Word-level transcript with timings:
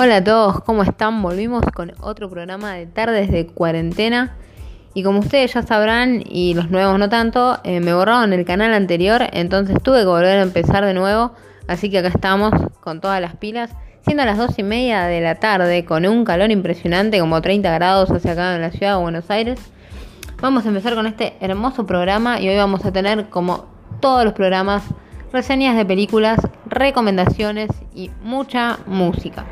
Hola 0.00 0.18
a 0.18 0.22
todos, 0.22 0.60
¿cómo 0.60 0.84
están? 0.84 1.20
Volvimos 1.22 1.64
con 1.74 1.92
otro 2.00 2.30
programa 2.30 2.74
de 2.74 2.86
tardes 2.86 3.32
de 3.32 3.48
cuarentena. 3.48 4.36
Y 4.94 5.02
como 5.02 5.18
ustedes 5.18 5.54
ya 5.54 5.62
sabrán, 5.62 6.22
y 6.24 6.54
los 6.54 6.70
nuevos 6.70 7.00
no 7.00 7.08
tanto, 7.08 7.58
eh, 7.64 7.80
me 7.80 7.92
borraron 7.92 8.32
el 8.32 8.44
canal 8.44 8.74
anterior, 8.74 9.26
entonces 9.32 9.82
tuve 9.82 10.02
que 10.02 10.06
volver 10.06 10.38
a 10.38 10.42
empezar 10.42 10.84
de 10.84 10.94
nuevo. 10.94 11.32
Así 11.66 11.90
que 11.90 11.98
acá 11.98 12.06
estamos 12.14 12.52
con 12.78 13.00
todas 13.00 13.20
las 13.20 13.34
pilas, 13.34 13.72
siendo 14.02 14.24
las 14.24 14.38
dos 14.38 14.56
y 14.60 14.62
media 14.62 15.06
de 15.06 15.20
la 15.20 15.34
tarde, 15.34 15.84
con 15.84 16.06
un 16.06 16.24
calor 16.24 16.52
impresionante, 16.52 17.18
como 17.18 17.42
30 17.42 17.68
grados 17.72 18.08
hacia 18.12 18.34
acá 18.34 18.54
en 18.54 18.60
la 18.60 18.70
ciudad 18.70 18.94
de 18.94 19.02
Buenos 19.02 19.28
Aires. 19.32 19.58
Vamos 20.40 20.64
a 20.64 20.68
empezar 20.68 20.94
con 20.94 21.08
este 21.08 21.34
hermoso 21.40 21.86
programa 21.86 22.40
y 22.40 22.48
hoy 22.48 22.56
vamos 22.56 22.84
a 22.84 22.92
tener, 22.92 23.30
como 23.30 23.66
todos 23.98 24.24
los 24.24 24.34
programas, 24.34 24.84
reseñas 25.32 25.76
de 25.76 25.84
películas, 25.84 26.38
recomendaciones 26.66 27.70
y 27.96 28.12
mucha 28.22 28.78
música. 28.86 29.44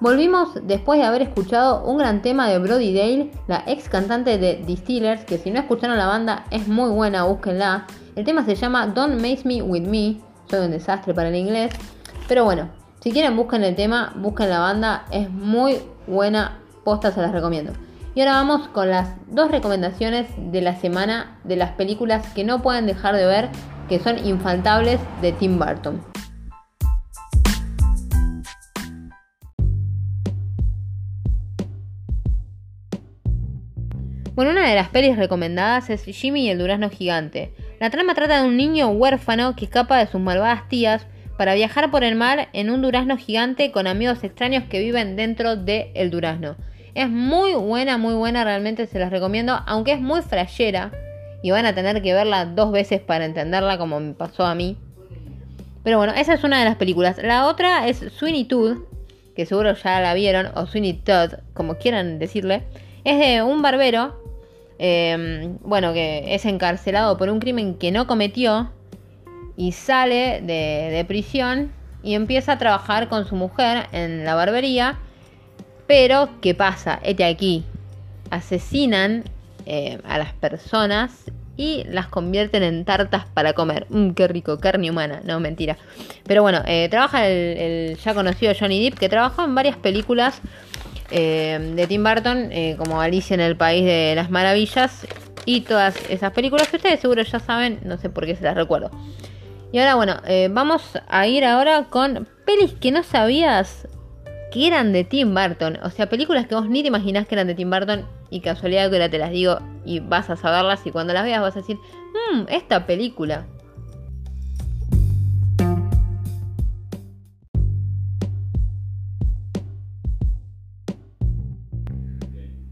Volvimos 0.00 0.50
después 0.62 1.00
de 1.00 1.06
haber 1.06 1.22
escuchado 1.22 1.82
un 1.82 1.98
gran 1.98 2.22
tema 2.22 2.48
de 2.48 2.60
Brody 2.60 2.94
Dale, 2.94 3.32
la 3.48 3.64
ex 3.66 3.88
cantante 3.88 4.38
de 4.38 4.62
Distillers, 4.64 5.24
que 5.24 5.38
si 5.38 5.50
no 5.50 5.58
escucharon 5.58 5.98
la 5.98 6.06
banda 6.06 6.44
es 6.52 6.68
muy 6.68 6.90
buena, 6.90 7.24
búsquenla. 7.24 7.84
El 8.14 8.24
tema 8.24 8.44
se 8.44 8.54
llama 8.54 8.86
Don't 8.86 9.16
Make 9.16 9.40
Me 9.44 9.60
With 9.60 9.88
Me, 9.88 10.20
soy 10.48 10.66
un 10.66 10.70
desastre 10.70 11.14
para 11.14 11.30
el 11.30 11.34
inglés, 11.34 11.72
pero 12.28 12.44
bueno, 12.44 12.68
si 13.00 13.10
quieren 13.10 13.36
busquen 13.36 13.64
el 13.64 13.74
tema, 13.74 14.12
busquen 14.14 14.50
la 14.50 14.60
banda, 14.60 15.04
es 15.10 15.28
muy 15.30 15.80
buena, 16.06 16.60
posta 16.84 17.10
se 17.10 17.20
las 17.20 17.32
recomiendo. 17.32 17.72
Y 18.14 18.20
ahora 18.20 18.34
vamos 18.34 18.68
con 18.68 18.88
las 18.90 19.16
dos 19.26 19.50
recomendaciones 19.50 20.28
de 20.36 20.60
la 20.60 20.76
semana 20.76 21.40
de 21.42 21.56
las 21.56 21.72
películas 21.72 22.24
que 22.34 22.44
no 22.44 22.62
pueden 22.62 22.86
dejar 22.86 23.16
de 23.16 23.26
ver, 23.26 23.48
que 23.88 23.98
son 23.98 24.24
infaltables 24.24 25.00
de 25.22 25.32
Tim 25.32 25.58
Burton. 25.58 26.00
De 34.46 34.74
las 34.76 34.88
pelis 34.88 35.16
recomendadas 35.16 35.90
es 35.90 36.04
Jimmy 36.04 36.46
y 36.46 36.50
el 36.50 36.58
durazno 36.58 36.90
gigante. 36.90 37.52
La 37.80 37.90
trama 37.90 38.14
trata 38.14 38.40
de 38.40 38.46
un 38.46 38.56
niño 38.56 38.88
huérfano 38.88 39.56
que 39.56 39.64
escapa 39.64 39.98
de 39.98 40.06
sus 40.06 40.20
malvadas 40.20 40.68
tías 40.68 41.06
para 41.36 41.54
viajar 41.54 41.90
por 41.90 42.04
el 42.04 42.14
mar 42.14 42.48
en 42.52 42.70
un 42.70 42.80
durazno 42.80 43.16
gigante 43.16 43.72
con 43.72 43.88
amigos 43.88 44.22
extraños 44.22 44.64
que 44.70 44.78
viven 44.78 45.16
dentro 45.16 45.56
del 45.56 45.88
el 45.94 46.10
durazno. 46.10 46.56
Es 46.94 47.08
muy 47.08 47.54
buena, 47.54 47.98
muy 47.98 48.14
buena, 48.14 48.44
realmente 48.44 48.86
se 48.86 49.00
las 49.00 49.10
recomiendo, 49.10 49.60
aunque 49.66 49.92
es 49.92 50.00
muy 50.00 50.22
frayera 50.22 50.92
y 51.42 51.50
van 51.50 51.66
a 51.66 51.74
tener 51.74 52.00
que 52.00 52.14
verla 52.14 52.44
dos 52.44 52.70
veces 52.70 53.00
para 53.00 53.24
entenderla 53.24 53.76
como 53.76 53.98
me 53.98 54.14
pasó 54.14 54.46
a 54.46 54.54
mí. 54.54 54.76
Pero 55.82 55.98
bueno, 55.98 56.12
esa 56.14 56.34
es 56.34 56.44
una 56.44 56.60
de 56.60 56.64
las 56.64 56.76
películas. 56.76 57.18
La 57.18 57.46
otra 57.46 57.88
es 57.88 58.04
Sweeney 58.16 58.44
Todd, 58.44 58.78
que 59.34 59.46
seguro 59.46 59.74
ya 59.74 60.00
la 60.00 60.14
vieron, 60.14 60.50
o 60.54 60.66
Sweeney 60.66 60.94
Todd, 60.94 61.34
como 61.54 61.76
quieran 61.76 62.20
decirle. 62.20 62.62
Es 63.08 63.18
de 63.18 63.42
un 63.42 63.62
barbero, 63.62 64.22
em, 64.78 65.56
bueno, 65.62 65.94
que 65.94 66.34
es 66.34 66.44
encarcelado 66.44 67.16
por 67.16 67.30
un 67.30 67.40
crimen 67.40 67.76
que 67.76 67.90
no 67.90 68.06
cometió 68.06 68.70
y 69.56 69.72
sale 69.72 70.42
de, 70.42 71.02
prisión 71.08 71.72
y 72.02 72.12
empieza 72.12 72.52
a 72.52 72.58
trabajar 72.58 73.08
con 73.08 73.26
su 73.26 73.34
mujer 73.34 73.86
en 73.92 74.26
la 74.26 74.34
barbería. 74.34 74.98
Pero, 75.86 76.28
¿qué 76.42 76.54
pasa? 76.54 77.00
Este 77.02 77.24
aquí. 77.24 77.64
Asesinan 78.28 79.24
eh, 79.64 79.98
a 80.04 80.18
las 80.18 80.34
personas 80.34 81.30
y 81.56 81.84
las 81.84 82.08
convierten 82.08 82.62
en 82.62 82.84
tartas 82.84 83.24
para 83.32 83.54
comer. 83.54 83.86
Mmm, 83.88 84.10
qué 84.10 84.28
rico, 84.28 84.58
carne 84.58 84.90
humana, 84.90 85.22
no 85.24 85.40
mentira. 85.40 85.78
Pero 86.26 86.42
bueno, 86.42 86.60
eh, 86.66 86.88
trabaja 86.90 87.26
el, 87.26 87.96
ya 87.96 88.12
conocido 88.12 88.52
Johnny 88.58 88.84
Depp, 88.84 88.98
que 88.98 89.08
trabajó 89.08 89.44
en 89.44 89.54
varias 89.54 89.78
películas 89.78 90.42
eh, 91.10 91.72
de 91.74 91.86
Tim 91.86 92.04
Burton, 92.04 92.50
como 92.76 93.00
Alicia 93.00 93.34
en 93.34 93.40
el 93.40 93.56
País 93.56 93.84
de 93.84 94.14
las 94.14 94.30
Maravillas, 94.30 95.06
y 95.44 95.62
todas 95.62 95.96
esas 96.10 96.32
películas 96.32 96.68
que 96.68 96.76
ustedes 96.76 97.00
seguro 97.00 97.22
ya 97.22 97.40
saben, 97.40 97.80
no 97.84 97.96
sé 97.98 98.10
por 98.10 98.26
qué 98.26 98.36
se 98.36 98.44
las 98.44 98.54
recuerdo. 98.54 98.90
Y 99.72 99.78
ahora 99.78 99.94
bueno, 99.94 100.16
vamos 100.50 100.82
a 101.08 101.26
ir 101.26 101.44
ahora 101.44 101.84
con 101.90 102.26
pelis 102.44 102.72
que 102.74 102.90
no 102.90 103.02
sabías 103.02 103.88
que 104.50 104.66
eran 104.66 104.92
de 104.92 105.04
Tim 105.04 105.34
Burton. 105.34 105.78
O 105.82 105.90
sea, 105.90 106.08
películas 106.08 106.46
que 106.46 106.54
vos 106.54 106.68
ni 106.68 106.82
te 106.82 106.88
imaginás 106.88 107.26
que 107.26 107.34
eran 107.34 107.46
de 107.46 107.54
Tim 107.54 107.70
Burton 107.70 108.06
y 108.30 108.40
casualidad 108.40 108.88
que 108.90 108.96
ahora 108.96 109.10
te 109.10 109.18
las 109.18 109.30
digo 109.30 109.58
y 109.84 110.00
vas 110.00 110.30
a 110.30 110.36
saberlas 110.36 110.86
y 110.86 110.90
cuando 110.90 111.12
las 111.12 111.24
veas 111.24 111.40
vas 111.40 111.56
a 111.56 111.60
decir, 111.60 111.76
mmm, 111.76 112.42
esta 112.48 112.86
película. 112.86 113.46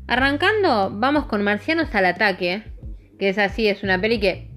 Arrancando, 0.09 0.91
vamos 0.93 1.27
con 1.27 1.43
Marcianos 1.43 1.95
al 1.95 2.07
ataque, 2.07 2.63
que 3.19 3.29
es 3.29 3.39
así, 3.39 3.67
es 3.69 3.83
una 3.83 4.01
peli 4.01 4.21
que 4.21 4.49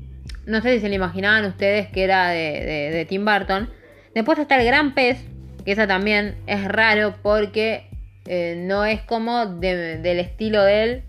no 0.46 0.62
sé 0.62 0.76
si 0.76 0.80
se 0.82 0.90
le 0.90 0.96
imaginaban 0.96 1.46
ustedes 1.46 1.88
que 1.88 2.04
era 2.04 2.30
de, 2.30 2.92
de 2.92 3.06
Tim 3.06 3.26
Burton. 3.26 3.70
Después 4.14 4.38
está 4.40 4.60
El 4.60 4.66
Gran 4.66 4.94
Pez, 4.94 5.24
que 5.66 5.72
esa 5.72 5.88
también 5.88 6.36
es 6.48 6.66
raro 6.66 7.16
porque 7.22 7.90
eh, 8.26 8.56
no 8.58 8.86
es 8.86 9.02
como 9.02 9.48
del 9.48 10.20
estilo 10.20 10.64
de 10.64 10.84
él, 10.84 11.04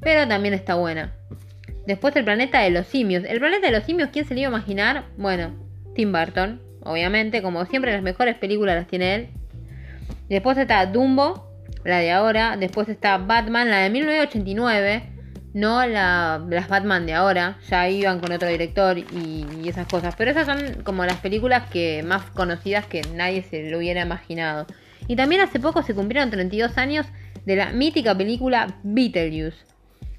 pero 0.00 0.26
también 0.26 0.54
está 0.54 0.74
buena. 0.74 1.14
Después 1.86 2.14
el 2.16 2.24
planeta 2.24 2.60
de 2.60 2.70
los 2.70 2.86
simios. 2.86 3.24
El 3.24 3.40
planeta 3.40 3.66
de 3.66 3.72
los 3.72 3.84
simios, 3.84 4.10
¿quién 4.12 4.24
se 4.24 4.34
le 4.34 4.40
iba 4.40 4.48
a 4.48 4.56
imaginar? 4.56 5.04
Bueno, 5.16 5.54
Tim 5.94 6.12
Burton, 6.12 6.62
obviamente, 6.82 7.42
como 7.42 7.64
siempre 7.66 7.92
las 7.92 8.02
mejores 8.02 8.36
películas 8.36 8.76
las 8.76 8.86
tiene 8.86 9.14
él. 9.14 9.28
Después 10.28 10.56
está 10.56 10.86
Dumbo, 10.86 11.51
la 11.84 11.98
de 11.98 12.10
ahora. 12.10 12.56
Después 12.56 12.88
está 12.88 13.18
Batman, 13.18 13.70
la 13.70 13.78
de 13.78 13.90
1989. 13.90 15.08
No 15.54 15.86
la, 15.86 16.42
las 16.48 16.68
Batman 16.68 17.04
de 17.04 17.12
ahora, 17.12 17.58
ya 17.68 17.86
iban 17.90 18.20
con 18.20 18.32
otro 18.32 18.48
director 18.48 18.96
y, 18.96 19.68
esas 19.68 19.86
cosas. 19.86 20.14
Pero 20.16 20.30
esas 20.30 20.46
son 20.46 20.82
como 20.82 21.04
las 21.04 21.18
películas 21.18 21.68
que 21.70 22.02
más 22.02 22.22
conocidas 22.30 22.86
que 22.86 23.02
nadie 23.14 23.42
se 23.42 23.70
lo 23.70 23.78
hubiera 23.78 24.02
imaginado. 24.02 24.66
Y 25.08 25.16
también 25.16 25.42
hace 25.42 25.60
poco 25.60 25.82
se 25.82 25.94
cumplieron 25.94 26.30
32 26.30 26.78
años 26.78 27.06
de 27.44 27.56
la 27.56 27.70
mítica 27.72 28.16
película 28.16 28.78
Beetlejuice. 28.82 29.58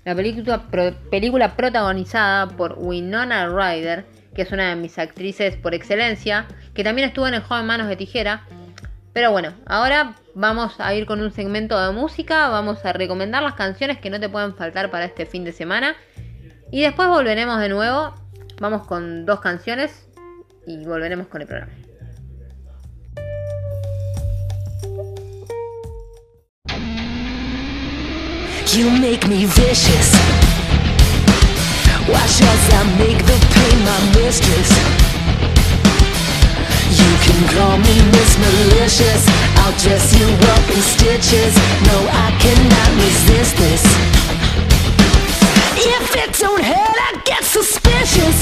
La 0.06 0.14
película, 0.14 0.70
película 1.10 1.56
protagonizada 1.56 2.48
por 2.50 2.76
Winona 2.78 3.48
Ryder, 3.48 4.06
que 4.36 4.42
es 4.42 4.52
una 4.52 4.70
de 4.70 4.76
mis 4.76 5.00
actrices 5.00 5.56
por 5.56 5.74
excelencia, 5.74 6.46
que 6.74 6.84
también 6.84 7.08
estuvo 7.08 7.28
en 7.28 7.36
El 7.36 7.42
joven 7.42 7.66
manos 7.66 7.88
de 7.88 7.96
tijera. 7.96 8.46
Pero 9.14 9.32
bueno, 9.32 9.54
ahora 9.66 10.16
vamos 10.36 10.80
a 10.80 10.94
ir 10.94 11.06
con 11.06 11.22
un 11.22 11.32
segmento 11.32 11.80
de 11.80 11.92
música, 11.92 12.50
vamos 12.50 12.84
a 12.86 12.94
recomendar 12.94 13.44
las 13.44 13.54
canciones 13.54 14.00
que 14.00 14.10
no 14.10 14.20
te 14.20 14.30
pueden 14.30 14.56
faltar 14.56 14.90
para 14.92 15.06
este 15.06 15.26
fin 15.26 15.44
de 15.44 15.52
semana. 15.52 15.96
Y 16.72 16.82
después 16.82 17.08
volveremos 17.08 17.60
de 17.60 17.70
nuevo, 17.70 18.16
vamos 18.60 18.88
con 18.88 19.26
dos 19.26 19.40
canciones 19.40 20.08
y 20.66 20.86
volveremos 20.86 21.28
con 21.28 21.42
el 21.42 21.48
programa. 21.48 21.74
You 28.74 28.90
make 28.90 29.28
me 29.28 29.46
vicious. 29.46 30.14
You 36.90 37.12
can 37.26 37.40
call 37.56 37.78
me 37.78 37.96
Miss 38.12 38.32
Malicious. 38.38 39.24
I'll 39.64 39.76
dress 39.80 40.14
you 40.18 40.28
up 40.28 40.66
in 40.70 40.82
stitches. 40.82 41.54
No, 41.88 41.98
I 42.10 42.36
cannot 42.44 42.90
resist 43.00 43.56
this. 43.58 43.84
If 45.76 46.16
it 46.16 46.38
don't 46.40 46.64
hurt, 46.64 46.98
I 47.08 47.22
get 47.26 47.44
suspicious. 47.44 48.38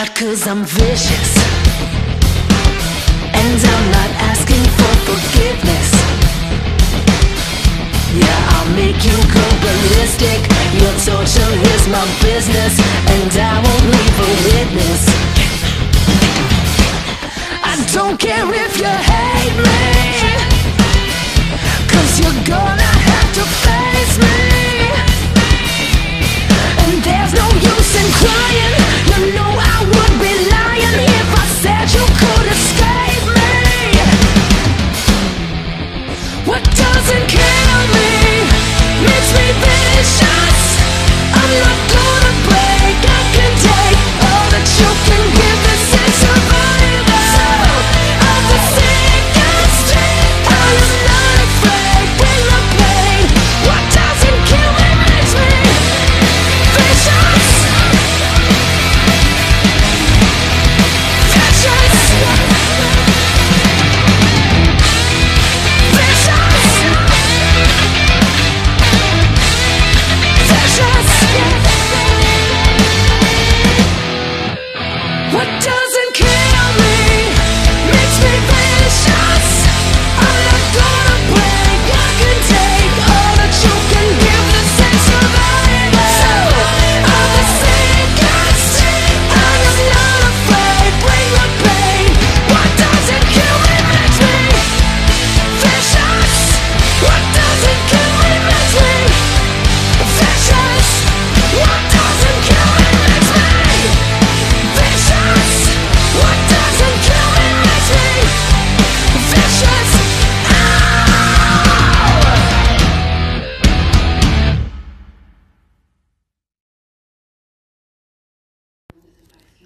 Out 0.00 0.14
cause 0.14 0.46
I'm 0.46 0.64
vicious. 0.64 1.30
And 3.40 3.58
I'm 3.72 3.86
not 3.98 4.10
asking 4.30 4.64
for 4.76 4.92
forgiveness. 5.08 5.90
Yeah, 8.22 8.52
I'll 8.54 8.70
make 8.80 9.00
you 9.08 9.18
go 9.36 9.46
ballistic. 9.64 10.40
Your 10.80 10.94
torture 11.04 11.52
is 11.74 11.82
my 11.88 12.04
business 12.22 12.74
And 13.16 13.30
I 13.50 13.54
won't 13.64 13.86
leave 13.94 14.16
a 14.26 14.30
witness. 14.48 15.02
I 17.72 17.74
don't 17.94 18.18
care 18.18 18.48
if 18.64 18.72
you 18.82 18.92
hate 19.10 19.56
me 19.66 19.82
Cause 21.92 22.12
you're 22.20 22.42
gonna 22.54 22.92
have 23.08 23.28
to 23.38 23.44
face 23.64 24.14
me. 24.24 24.38
And 26.84 26.96
there's 27.06 27.32
no 27.40 27.46
use 27.72 27.92
in 28.00 28.08
crying. 28.20 28.74
You 29.18 29.34
know 29.34 29.49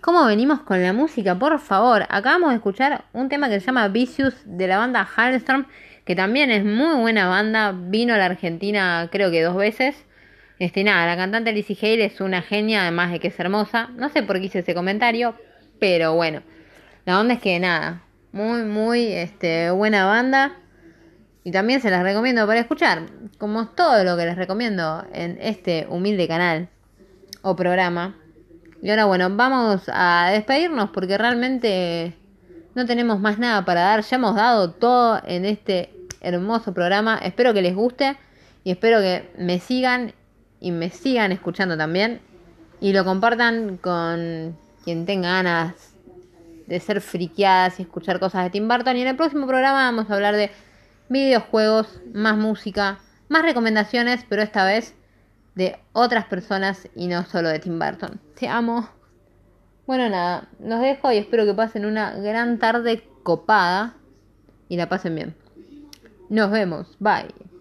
¿Cómo 0.04 0.26
venimos 0.26 0.60
con 0.60 0.82
la 0.82 0.92
música? 0.92 1.38
Por 1.38 1.58
favor, 1.58 2.04
acabamos 2.10 2.50
de 2.50 2.56
escuchar 2.56 3.06
un 3.14 3.30
tema 3.30 3.48
que 3.48 3.58
se 3.58 3.64
llama 3.64 3.88
Vicious 3.88 4.34
de 4.44 4.66
la 4.66 4.76
banda 4.76 5.08
Halstorm, 5.16 5.66
que 6.04 6.14
también 6.14 6.50
es 6.50 6.62
muy 6.62 7.00
buena 7.00 7.26
banda, 7.26 7.72
vino 7.74 8.12
a 8.12 8.18
la 8.18 8.26
Argentina 8.26 9.08
creo 9.10 9.30
que 9.30 9.42
dos 9.42 9.56
veces. 9.56 9.96
Este, 10.58 10.84
nada, 10.84 11.06
la 11.06 11.16
cantante 11.16 11.54
Lizzie 11.54 11.78
Hale 11.80 12.04
es 12.04 12.20
una 12.20 12.42
genia, 12.42 12.82
además 12.82 13.12
de 13.12 13.18
que 13.18 13.28
es 13.28 13.40
hermosa. 13.40 13.88
No 13.96 14.10
sé 14.10 14.22
por 14.22 14.38
qué 14.38 14.44
hice 14.44 14.58
ese 14.58 14.74
comentario, 14.74 15.36
pero 15.80 16.12
bueno. 16.12 16.42
La 17.06 17.18
onda 17.18 17.32
es 17.32 17.40
que 17.40 17.58
nada, 17.58 18.02
muy, 18.30 18.62
muy 18.64 19.06
este, 19.06 19.70
buena 19.70 20.04
banda. 20.04 20.52
Y 21.44 21.50
también 21.50 21.80
se 21.80 21.90
las 21.90 22.02
recomiendo 22.02 22.46
para 22.46 22.60
escuchar, 22.60 23.06
como 23.38 23.68
todo 23.68 24.04
lo 24.04 24.18
que 24.18 24.26
les 24.26 24.36
recomiendo 24.36 25.06
en 25.14 25.38
este 25.40 25.86
humilde 25.88 26.28
canal 26.28 26.68
o 27.40 27.56
programa. 27.56 28.16
Y 28.82 28.90
ahora 28.90 29.06
bueno, 29.06 29.30
vamos 29.30 29.82
a 29.92 30.30
despedirnos 30.32 30.90
porque 30.90 31.16
realmente 31.16 32.14
no 32.74 32.86
tenemos 32.86 33.20
más 33.20 33.38
nada 33.38 33.64
para 33.64 33.82
dar. 33.82 34.02
Ya 34.02 34.16
hemos 34.16 34.34
dado 34.34 34.72
todo 34.72 35.20
en 35.26 35.44
este 35.44 35.90
hermoso 36.20 36.74
programa. 36.74 37.18
Espero 37.18 37.54
que 37.54 37.62
les 37.62 37.74
guste 37.74 38.16
y 38.64 38.72
espero 38.72 39.00
que 39.00 39.30
me 39.38 39.60
sigan 39.60 40.12
y 40.60 40.70
me 40.70 40.90
sigan 40.90 41.32
escuchando 41.32 41.76
también. 41.76 42.20
Y 42.80 42.92
lo 42.92 43.04
compartan 43.04 43.76
con 43.78 44.56
quien 44.84 45.06
tenga 45.06 45.30
ganas 45.30 45.94
de 46.66 46.80
ser 46.80 47.00
friqueadas 47.00 47.78
y 47.78 47.82
escuchar 47.82 48.18
cosas 48.20 48.44
de 48.44 48.50
Tim 48.50 48.68
Burton. 48.68 48.96
Y 48.96 49.02
en 49.02 49.08
el 49.08 49.16
próximo 49.16 49.46
programa 49.46 49.84
vamos 49.84 50.10
a 50.10 50.14
hablar 50.14 50.34
de 50.36 50.50
videojuegos, 51.08 52.00
más 52.12 52.36
música, 52.36 52.98
más 53.28 53.42
recomendaciones, 53.42 54.24
pero 54.28 54.42
esta 54.42 54.64
vez 54.64 54.94
de 55.54 55.78
otras 55.92 56.26
personas 56.26 56.88
y 56.94 57.06
no 57.06 57.24
solo 57.24 57.48
de 57.48 57.58
Tim 57.58 57.78
Burton. 57.78 58.20
Te 58.38 58.48
amo. 58.48 58.88
Bueno, 59.86 60.08
nada, 60.08 60.48
los 60.60 60.80
dejo 60.80 61.12
y 61.12 61.18
espero 61.18 61.44
que 61.44 61.54
pasen 61.54 61.84
una 61.84 62.12
gran 62.14 62.58
tarde 62.58 63.02
copada 63.22 63.94
y 64.68 64.76
la 64.76 64.88
pasen 64.88 65.14
bien. 65.14 65.34
Nos 66.30 66.50
vemos, 66.50 66.96
bye. 66.98 67.53